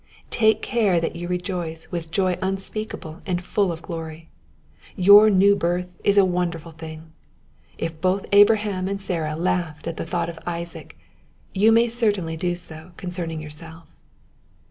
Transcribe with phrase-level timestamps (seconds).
[0.31, 4.29] Take care that you rejoice with joy unspeakable and full of glory.
[4.95, 7.11] Your new birth is a wonderful thing.
[7.77, 10.97] If both Abraham and Sarah laughed at the thought of Isaac,
[11.53, 13.95] you may certainly do so concerning your self.